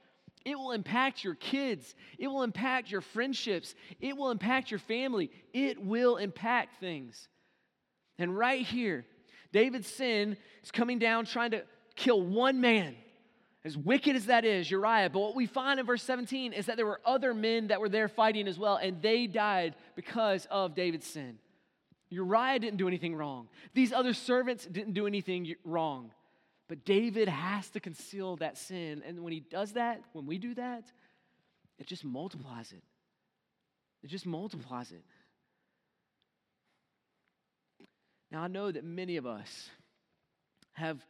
[0.46, 1.96] It will impact your kids.
[2.18, 3.76] It will impact your friendships.
[4.00, 5.32] It will impact your family.
[5.54, 7.28] It will impact things.
[8.18, 9.06] And right here,
[9.52, 11.63] David's sin is coming down trying to
[11.96, 12.96] kill one man
[13.65, 16.78] as wicked as that is, Uriah, but what we find in verse 17 is that
[16.78, 20.76] there were other men that were there fighting as well, and they died because of
[20.76, 21.39] David's sin.
[22.10, 23.50] Uriah didn't do anything wrong.
[23.74, 26.12] These other servants didn't do anything wrong.
[26.69, 29.04] But David has to conceal that sin.
[29.06, 30.86] And when he does that, when we do that,
[31.80, 32.84] it just multiplies it.
[34.04, 35.04] It just multiplies it.
[38.32, 39.69] Now, I know that many of us
[40.74, 41.04] have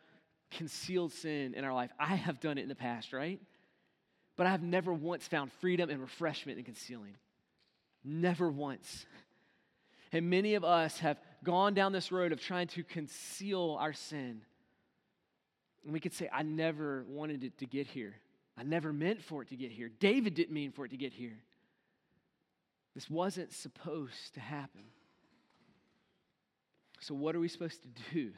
[0.51, 1.91] concealed sin in our life.
[1.99, 3.39] I have done it in the past, right?
[4.35, 7.15] But I have never once found freedom and refreshment in concealing.
[8.03, 9.05] Never once.
[10.12, 14.41] And many of us have gone down this road of trying to conceal our sin.
[15.83, 18.15] And we could say, I never wanted it to get here.
[18.57, 19.89] I never meant for it to get here.
[19.99, 21.38] David didn't mean for it to get here.
[22.95, 24.83] This wasn't supposed to happen.
[26.99, 28.31] So, what are we supposed to do?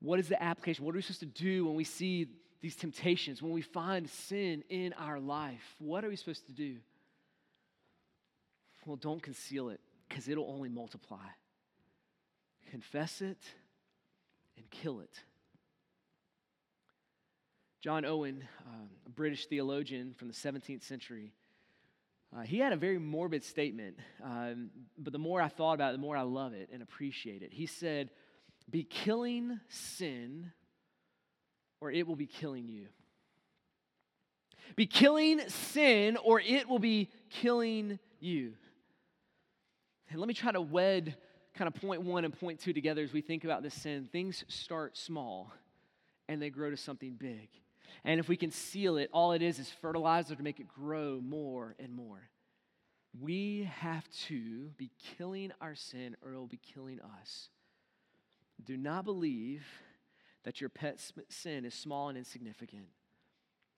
[0.00, 0.84] What is the application?
[0.84, 2.28] What are we supposed to do when we see
[2.60, 5.74] these temptations, when we find sin in our life?
[5.78, 6.76] What are we supposed to do?
[8.86, 11.26] Well, don't conceal it because it'll only multiply.
[12.70, 13.38] Confess it
[14.56, 15.20] and kill it.
[17.80, 21.32] John Owen, uh, a British theologian from the 17th century,
[22.36, 25.92] uh, he had a very morbid statement, um, but the more I thought about it,
[25.96, 27.52] the more I love it and appreciate it.
[27.52, 28.10] He said,
[28.70, 30.52] Be killing sin,
[31.80, 32.86] or it will be killing you.
[34.76, 38.52] Be killing sin, or it will be killing you.
[40.10, 41.16] And let me try to wed
[41.54, 44.08] kind of point one and point two together as we think about this sin.
[44.10, 45.52] Things start small
[46.28, 47.48] and they grow to something big.
[48.04, 51.20] And if we can seal it, all it is is fertilizer to make it grow
[51.20, 52.30] more and more.
[53.20, 57.48] We have to be killing our sin or it will be killing us.
[58.64, 59.64] Do not believe
[60.44, 62.86] that your pet sin is small and insignificant.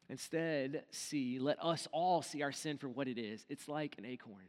[0.09, 3.45] Instead, see, let us all see our sin for what it is.
[3.49, 4.47] It's like an acorn.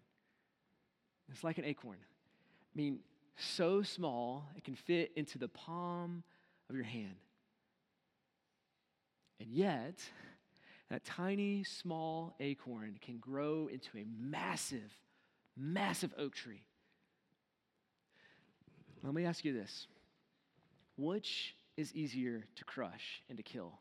[1.32, 1.98] It's like an acorn.
[2.02, 3.00] I mean,
[3.38, 6.24] so small it can fit into the palm
[6.70, 7.16] of your hand.
[9.40, 10.00] And yet,
[10.90, 14.92] that tiny, small acorn can grow into a massive,
[15.58, 16.64] massive oak tree.
[19.02, 19.88] Let me ask you this
[20.98, 23.80] which is easier to crush and to kill?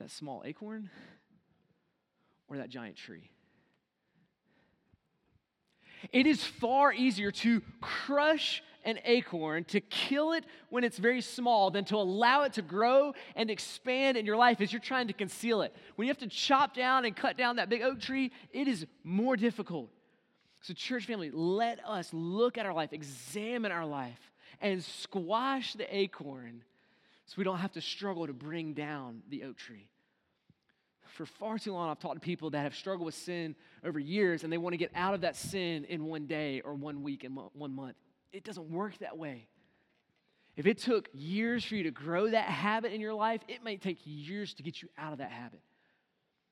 [0.00, 0.90] That small acorn
[2.48, 3.30] or that giant tree?
[6.12, 11.70] It is far easier to crush an acorn, to kill it when it's very small,
[11.70, 15.14] than to allow it to grow and expand in your life as you're trying to
[15.14, 15.74] conceal it.
[15.96, 18.86] When you have to chop down and cut down that big oak tree, it is
[19.02, 19.88] more difficult.
[20.60, 24.18] So, church family, let us look at our life, examine our life,
[24.64, 26.64] and squash the acorn
[27.26, 29.88] so we don't have to struggle to bring down the oak tree
[31.14, 34.44] for far too long, I've talked to people that have struggled with sin over years
[34.44, 37.24] and they want to get out of that sin in one day or one week
[37.24, 37.96] and one month.
[38.32, 39.46] It doesn't work that way.
[40.56, 43.76] If it took years for you to grow that habit in your life, it may
[43.76, 45.60] take years to get you out of that habit.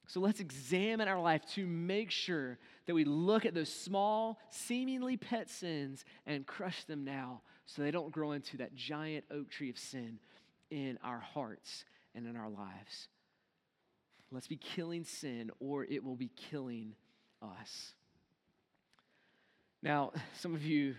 [0.07, 5.17] So let's examine our life to make sure that we look at those small, seemingly
[5.17, 9.71] pet sins and crush them now so they don't grow into that giant oak tree
[9.71, 10.19] of sin
[10.71, 11.85] in our hearts
[12.15, 13.09] and in our lives.
[14.31, 16.95] Let's be killing sin, or it will be killing
[17.43, 17.93] us.
[19.83, 20.95] Now, some of you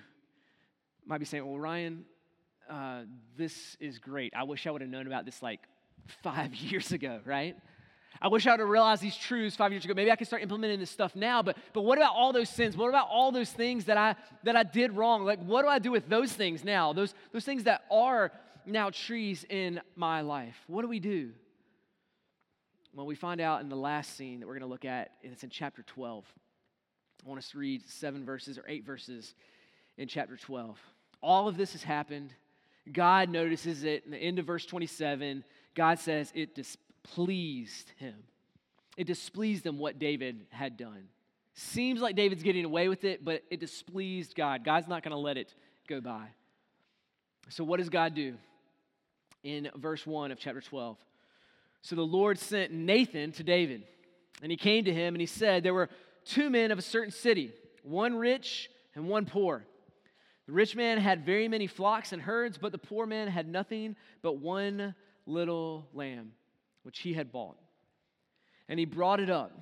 [1.05, 2.05] might be saying, well, Ryan,
[2.69, 3.03] uh,
[3.35, 4.33] this is great.
[4.35, 5.61] I wish I would have known about this like
[6.21, 7.55] five years ago, right?
[8.21, 9.93] I wish I would have realized these truths five years ago.
[9.93, 11.41] Maybe I could start implementing this stuff now.
[11.41, 12.77] But, but what about all those sins?
[12.77, 15.25] What about all those things that I, that I did wrong?
[15.25, 16.93] Like, what do I do with those things now?
[16.93, 18.31] Those, those things that are
[18.65, 20.55] now trees in my life.
[20.67, 21.31] What do we do?
[22.93, 25.33] Well, we find out in the last scene that we're going to look at, and
[25.33, 26.25] it's in chapter 12.
[27.25, 29.33] I want us to read seven verses or eight verses
[29.97, 30.77] in chapter 12.
[31.21, 32.33] All of this has happened.
[32.91, 34.05] God notices it.
[34.05, 36.55] In the end of verse 27, God says it
[37.03, 38.15] displeased him.
[38.97, 41.07] It displeased him what David had done.
[41.55, 44.63] Seems like David's getting away with it, but it displeased God.
[44.63, 45.53] God's not going to let it
[45.87, 46.27] go by.
[47.49, 48.35] So, what does God do?
[49.43, 50.97] In verse 1 of chapter 12,
[51.81, 53.83] so the Lord sent Nathan to David,
[54.41, 55.89] and he came to him and he said, There were
[56.23, 57.51] two men of a certain city,
[57.83, 59.65] one rich and one poor.
[60.47, 63.95] The rich man had very many flocks and herds, but the poor man had nothing
[64.21, 66.31] but one little lamb,
[66.83, 67.57] which he had bought.
[68.69, 69.59] And he brought it up,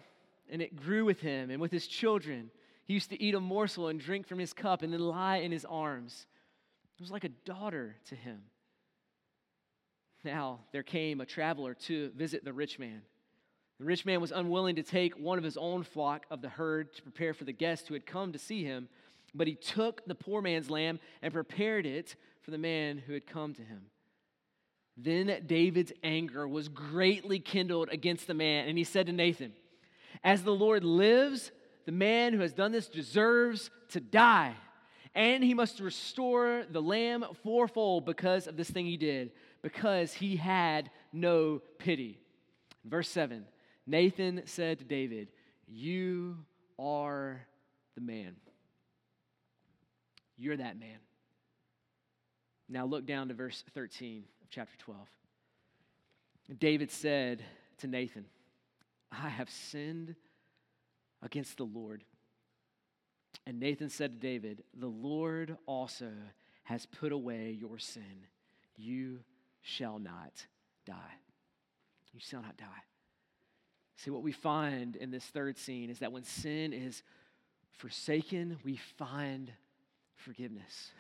[0.50, 2.52] and it grew with him and with his children.
[2.86, 5.52] He used to eat a morsel and drink from his cup and then lie in
[5.52, 6.28] his arms.
[6.98, 8.42] It was like a daughter to him.
[10.24, 13.02] Now there came a traveler to visit the rich man.
[13.80, 16.94] The rich man was unwilling to take one of his own flock of the herd
[16.94, 18.88] to prepare for the guest who had come to see him,
[19.34, 23.26] but he took the poor man's lamb and prepared it for the man who had
[23.26, 23.88] come to him.
[24.98, 29.54] Then David's anger was greatly kindled against the man, and he said to Nathan,
[30.24, 31.52] As the Lord lives,
[31.86, 34.56] the man who has done this deserves to die,
[35.16, 39.32] and he must restore the lamb fourfold because of this thing he did
[39.62, 42.20] because he had no pity.
[42.86, 43.46] Verse 7
[43.88, 45.30] Nathan said to David,
[45.68, 46.38] You
[46.80, 47.46] are
[47.96, 48.36] the man.
[50.38, 50.98] You're that man.
[52.70, 55.08] Now look down to verse 13 of chapter 12.
[56.60, 57.42] David said
[57.78, 58.26] to Nathan,
[59.12, 60.16] I have sinned
[61.22, 62.04] against the Lord.
[63.48, 66.12] And Nathan said to David, The Lord also
[66.64, 68.28] has put away your sin.
[68.76, 69.20] You
[69.62, 70.46] shall not
[70.86, 71.16] die.
[72.14, 72.66] You shall not die.
[73.96, 77.04] See, what we find in this third scene is that when sin is
[77.78, 79.52] forsaken, we find
[80.16, 80.92] forgiveness.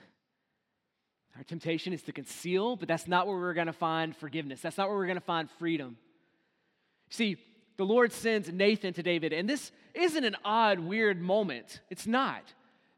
[1.38, 4.62] Our temptation is to conceal, but that's not where we're going to find forgiveness.
[4.62, 5.98] That's not where we're going to find freedom.
[7.10, 7.38] See,
[7.78, 11.82] the Lord sends Nathan to David, and this isn't an odd, weird moment.
[11.90, 12.44] It's not.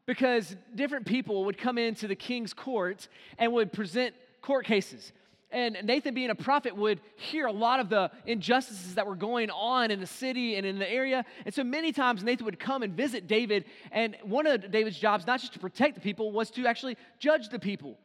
[0.06, 3.08] Because different people would come into the king's court
[3.38, 5.12] and would present court cases.
[5.50, 9.50] And Nathan, being a prophet, would hear a lot of the injustices that were going
[9.50, 11.24] on in the city and in the area.
[11.46, 13.64] And so many times Nathan would come and visit David.
[13.92, 17.48] And one of David's jobs, not just to protect the people, was to actually judge
[17.48, 17.96] the people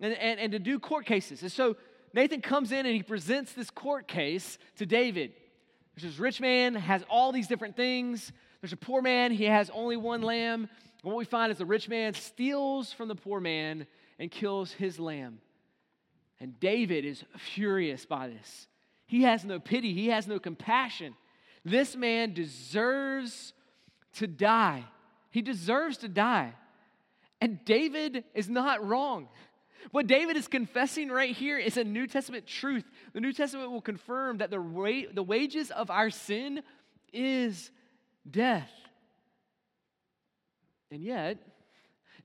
[0.00, 1.42] and, and, and to do court cases.
[1.42, 1.76] And so
[2.12, 5.32] Nathan comes in and he presents this court case to David.
[5.94, 8.32] There's this rich man, has all these different things.
[8.60, 10.68] There's a poor man, he has only one lamb.
[11.02, 13.86] And what we find is the rich man steals from the poor man
[14.18, 15.38] and kills his lamb.
[16.40, 18.66] And David is furious by this.
[19.06, 21.14] He has no pity, he has no compassion.
[21.64, 23.52] This man deserves
[24.14, 24.84] to die.
[25.30, 26.54] He deserves to die.
[27.40, 29.28] And David is not wrong.
[29.90, 32.84] What David is confessing right here is a New Testament truth.
[33.12, 36.62] The New Testament will confirm that the, wa- the wages of our sin
[37.12, 37.70] is
[38.30, 38.70] death.
[40.90, 41.38] And yet,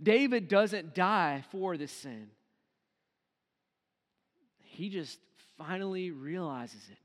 [0.02, 2.30] David doesn't die for this sin
[4.76, 5.20] he just
[5.58, 6.98] finally realizes it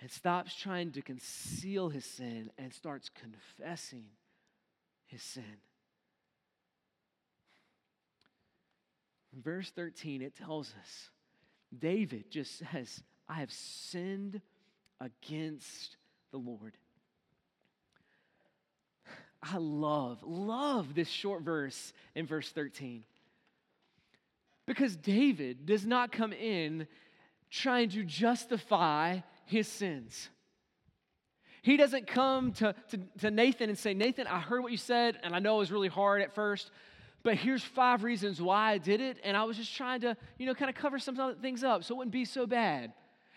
[0.00, 4.06] and stops trying to conceal his sin and starts confessing
[5.06, 5.44] his sin.
[9.42, 11.10] Verse 13, it tells us
[11.76, 14.40] David just says, I have sinned
[15.00, 15.96] against
[16.30, 16.76] the Lord.
[19.42, 23.04] I love, love this short verse in verse 13.
[24.66, 26.86] Because David does not come in
[27.50, 30.30] trying to justify his sins.
[31.62, 35.18] He doesn't come to, to, to, Nathan and say, Nathan, I heard what you said,
[35.22, 36.70] and I know it was really hard at first,
[37.24, 40.46] but here's five reasons why I did it, and I was just trying to, you
[40.46, 42.92] know, kind of cover some things up so it wouldn't be so bad.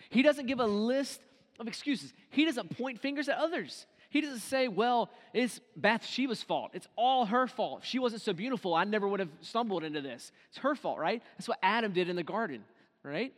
[0.10, 1.22] He doesn't give a list
[1.60, 2.14] of excuses.
[2.30, 3.88] He doesn't point fingers at others.
[4.10, 6.72] He doesn't say, well, it's Bathsheba's fault.
[6.74, 7.80] It's all her fault.
[7.82, 10.32] If she wasn't so beautiful, I never would have stumbled into this.
[10.50, 11.22] It's her fault, right?
[11.38, 12.64] That's what Adam did in the garden,
[13.04, 13.34] right?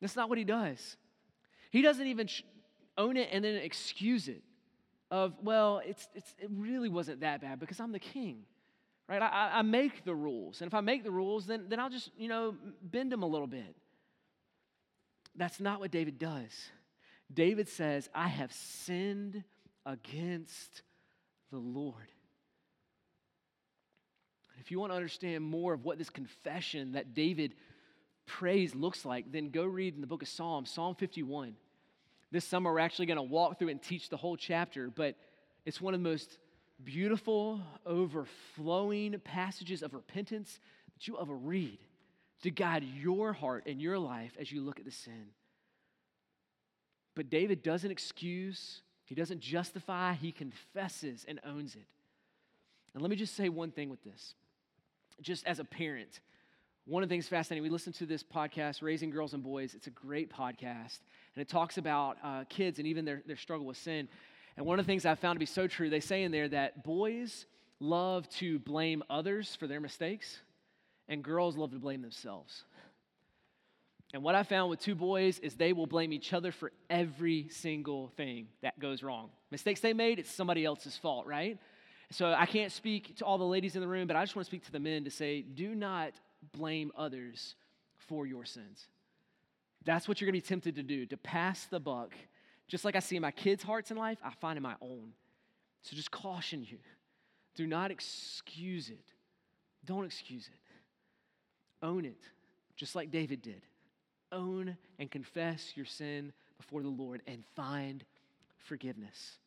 [0.00, 0.96] That's not what he does.
[1.70, 2.28] He doesn't even
[2.96, 4.42] own it and then excuse it
[5.10, 8.44] of, well, it's, it's, it really wasn't that bad because I'm the king,
[9.08, 9.22] right?
[9.22, 10.60] I, I make the rules.
[10.60, 13.26] And if I make the rules, then, then I'll just, you know, bend them a
[13.26, 13.74] little bit.
[15.34, 16.50] That's not what David does.
[17.32, 19.44] David says, I have sinned
[19.86, 20.82] against
[21.50, 22.08] the Lord.
[24.60, 27.54] If you want to understand more of what this confession that David
[28.26, 31.54] prays looks like, then go read in the book of Psalms, Psalm 51.
[32.30, 35.16] This summer, we're actually going to walk through and teach the whole chapter, but
[35.64, 36.36] it's one of the most
[36.82, 40.58] beautiful, overflowing passages of repentance
[40.94, 41.78] that you'll ever read
[42.42, 45.26] to guide your heart and your life as you look at the sin.
[47.14, 51.86] But David doesn't excuse, he doesn't justify, he confesses and owns it.
[52.94, 54.34] And let me just say one thing with this.
[55.20, 56.20] Just as a parent,
[56.86, 59.74] one of the things fascinating, we listen to this podcast, Raising Girls and Boys.
[59.74, 61.00] It's a great podcast,
[61.34, 64.08] and it talks about uh, kids and even their, their struggle with sin.
[64.58, 66.48] And one of the things I found to be so true, they say in there
[66.48, 67.46] that boys
[67.78, 70.40] love to blame others for their mistakes,
[71.08, 72.64] and girls love to blame themselves.
[74.12, 77.46] And what I found with two boys is they will blame each other for every
[77.50, 79.30] single thing that goes wrong.
[79.52, 81.56] Mistakes they made, it's somebody else's fault, right?
[82.10, 84.46] So I can't speak to all the ladies in the room, but I just want
[84.46, 86.14] to speak to the men to say, do not
[86.52, 87.54] blame others
[88.08, 88.88] for your sins.
[89.84, 92.12] That's what you're going to be tempted to do, to pass the buck.
[92.68, 95.12] Just like I see in my kids' hearts in life, I find in my own.
[95.82, 96.78] So just caution you.
[97.54, 99.12] Do not excuse it.
[99.84, 101.86] Don't excuse it.
[101.86, 102.20] Own it,
[102.76, 103.62] just like David did
[104.32, 108.04] own and confess your sin before the Lord and find
[108.56, 109.38] forgiveness.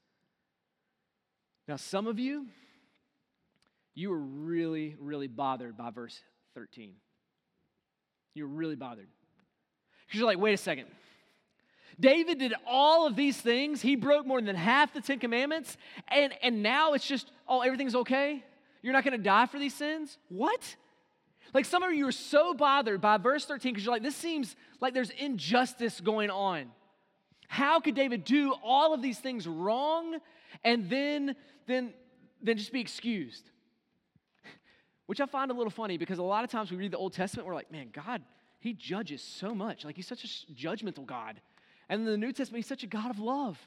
[1.67, 2.47] Now, some of you,
[3.93, 6.19] you are really, really bothered by verse
[6.55, 6.93] 13.
[8.33, 9.07] You're really bothered.
[10.07, 10.87] Because you're like, wait a second.
[12.01, 13.81] David did all of these things.
[13.81, 15.77] He broke more than half the Ten Commandments,
[16.07, 18.43] and, and now it's just, oh, everything's okay?
[18.81, 20.17] You're not gonna die for these sins?
[20.27, 20.75] What?
[21.53, 24.55] Like some of you are so bothered by verse 13 because you're like, this seems
[24.79, 26.71] like there's injustice going on.
[27.47, 30.17] How could David do all of these things wrong
[30.63, 31.35] and then,
[31.67, 31.93] then,
[32.41, 33.49] then just be excused?
[35.05, 37.13] Which I find a little funny because a lot of times we read the Old
[37.13, 38.23] Testament, we're like, man, God,
[38.59, 39.83] He judges so much.
[39.83, 41.41] Like He's such a judgmental God.
[41.91, 43.59] And in the New Testament, He's such a God of love.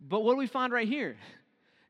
[0.00, 1.16] But what do we find right here?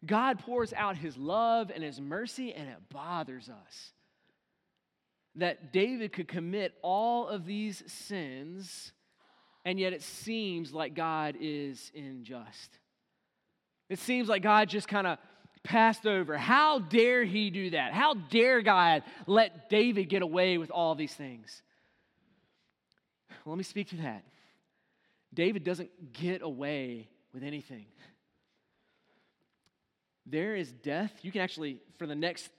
[0.07, 3.93] God pours out His love and His mercy, and it bothers us
[5.37, 8.93] that David could commit all of these sins,
[9.67, 12.79] and yet it seems like God is unjust.
[13.91, 15.19] It seems like God just kind of
[15.63, 16.39] passed over.
[16.39, 17.93] How dare he do that?
[17.93, 21.63] How dare God let David get away with all these things?
[23.45, 24.25] Well, let me speak to that.
[25.39, 27.87] David doesn't get away with anything.
[30.27, 31.13] There is death.
[31.23, 32.51] You can actually, for the next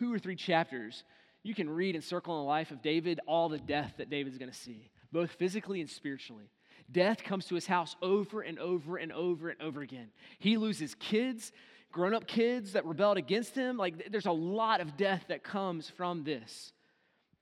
[0.00, 1.04] two or three chapters,
[1.44, 4.36] you can read and circle in the life of David all the death that David's
[4.36, 6.50] going to see, both physically and spiritually.
[6.90, 10.08] Death comes to his house over and over and over and over again.
[10.40, 11.52] He loses kids,
[11.92, 13.76] grown up kids that rebelled against him.
[13.76, 16.72] Like, there's a lot of death that comes from this.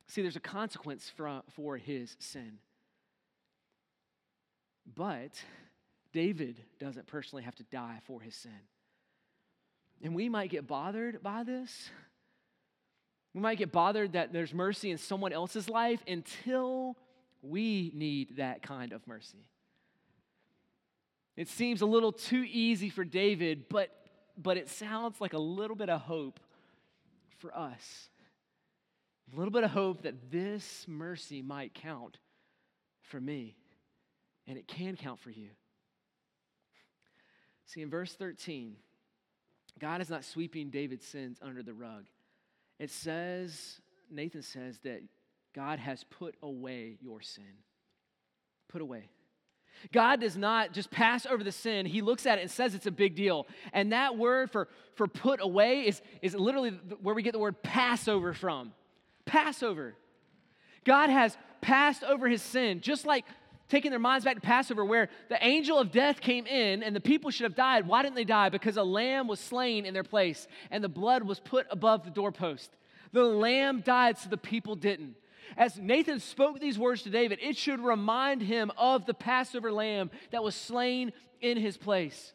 [0.06, 2.58] See, there's a consequence for, for his sin.
[4.94, 5.42] But
[6.12, 8.52] David doesn't personally have to die for his sin.
[10.02, 11.90] And we might get bothered by this
[13.36, 16.96] we might get bothered that there's mercy in someone else's life until
[17.42, 19.44] we need that kind of mercy.
[21.36, 23.90] It seems a little too easy for David, but,
[24.38, 26.40] but it sounds like a little bit of hope
[27.36, 28.08] for us.
[29.30, 32.16] A little bit of hope that this mercy might count
[33.02, 33.54] for me,
[34.46, 35.48] and it can count for you.
[37.66, 38.76] See, in verse 13,
[39.78, 42.04] God is not sweeping David's sins under the rug.
[42.78, 43.80] It says,
[44.10, 45.02] Nathan says that
[45.54, 47.44] God has put away your sin.
[48.68, 49.08] Put away.
[49.92, 51.86] God does not just pass over the sin.
[51.86, 53.46] He looks at it and says it's a big deal.
[53.72, 56.70] And that word for, for put away is, is literally
[57.02, 58.72] where we get the word Passover from.
[59.26, 59.94] Passover.
[60.84, 63.24] God has passed over his sin, just like
[63.68, 67.00] taking their minds back to Passover, where the angel of death came in and the
[67.00, 67.86] people should have died.
[67.86, 68.48] Why didn't they die?
[68.48, 72.10] Because a lamb was slain in their place and the blood was put above the
[72.10, 72.70] doorpost.
[73.12, 75.16] The lamb died so the people didn't.
[75.56, 80.10] As Nathan spoke these words to David, it should remind him of the Passover lamb
[80.30, 82.32] that was slain in his place.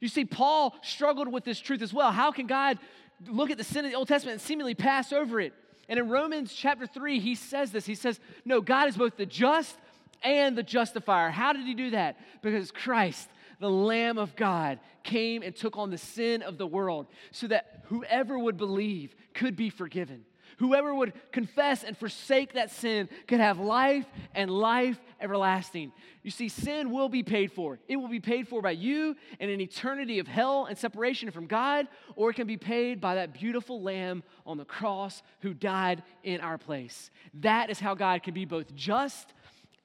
[0.00, 2.12] You see, Paul struggled with this truth as well.
[2.12, 2.78] How can God
[3.26, 5.54] look at the sin of the Old Testament and seemingly pass over it?
[5.88, 7.86] And in Romans chapter 3, he says this.
[7.86, 9.76] He says, No, God is both the just
[10.22, 11.30] and the justifier.
[11.30, 12.16] How did he do that?
[12.42, 13.28] Because Christ,
[13.60, 17.84] the Lamb of God, came and took on the sin of the world so that
[17.84, 20.24] whoever would believe could be forgiven.
[20.58, 25.92] Whoever would confess and forsake that sin could have life and life everlasting.
[26.22, 27.78] You see, sin will be paid for.
[27.88, 31.46] It will be paid for by you in an eternity of hell and separation from
[31.46, 36.02] God, or it can be paid by that beautiful lamb on the cross who died
[36.22, 37.10] in our place.
[37.34, 39.34] That is how God can be both just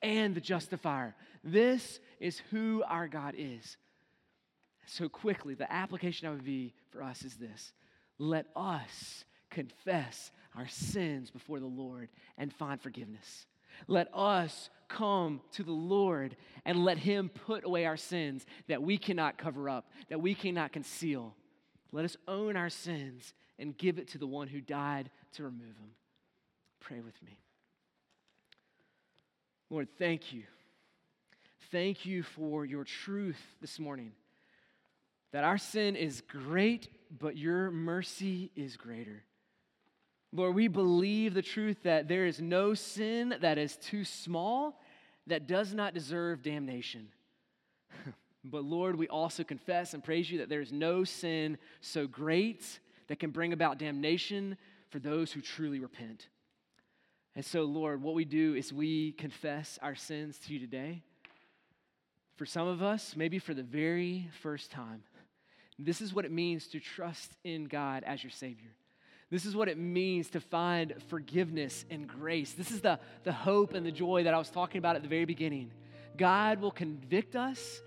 [0.01, 1.15] and the justifier.
[1.43, 3.77] This is who our God is.
[4.85, 7.71] So, quickly, the application of would be for us is this
[8.17, 13.45] let us confess our sins before the Lord and find forgiveness.
[13.87, 16.35] Let us come to the Lord
[16.65, 20.73] and let Him put away our sins that we cannot cover up, that we cannot
[20.73, 21.35] conceal.
[21.91, 25.75] Let us own our sins and give it to the one who died to remove
[25.79, 25.91] them.
[26.79, 27.39] Pray with me.
[29.71, 30.43] Lord, thank you.
[31.71, 34.11] Thank you for your truth this morning.
[35.31, 39.23] That our sin is great, but your mercy is greater.
[40.33, 44.81] Lord, we believe the truth that there is no sin that is too small
[45.27, 47.07] that does not deserve damnation.
[48.43, 52.79] but Lord, we also confess and praise you that there is no sin so great
[53.07, 54.57] that can bring about damnation
[54.89, 56.27] for those who truly repent.
[57.35, 61.01] And so, Lord, what we do is we confess our sins to you today.
[62.35, 65.03] For some of us, maybe for the very first time,
[65.79, 68.71] this is what it means to trust in God as your Savior.
[69.29, 72.51] This is what it means to find forgiveness and grace.
[72.51, 75.07] This is the, the hope and the joy that I was talking about at the
[75.07, 75.71] very beginning.
[76.17, 77.81] God will convict us,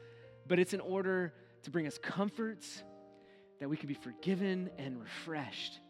[0.46, 1.34] but it's in order
[1.64, 2.82] to bring us comforts
[3.60, 5.80] that we can be forgiven and refreshed.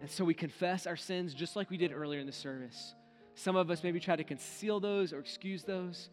[0.00, 2.94] And so we confess our sins just like we did earlier in the service.
[3.34, 6.08] Some of us maybe try to conceal those or excuse those.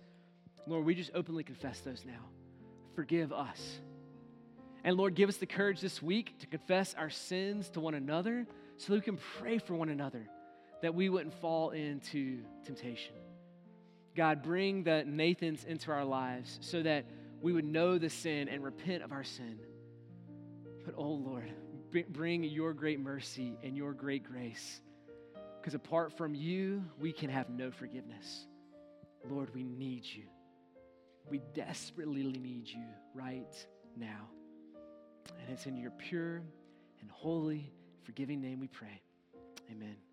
[0.65, 2.25] Lord, we just openly confess those now.
[2.95, 3.79] Forgive us.
[4.83, 8.45] And Lord, give us the courage this week to confess our sins to one another
[8.77, 10.27] so that we can pray for one another,
[10.81, 13.15] that we wouldn't fall into temptation.
[14.15, 17.05] God, bring the Nathans into our lives so that
[17.41, 19.59] we would know the sin and repent of our sin.
[20.85, 21.51] But, oh Lord,
[22.09, 24.81] bring your great mercy and your great grace.
[25.59, 28.47] Because apart from you, we can have no forgiveness.
[29.29, 30.23] Lord, we need you.
[31.29, 33.67] We desperately need you right
[33.97, 34.29] now.
[35.39, 36.41] And it's in your pure
[37.01, 37.71] and holy,
[38.03, 39.01] forgiving name we pray.
[39.69, 40.06] Amen.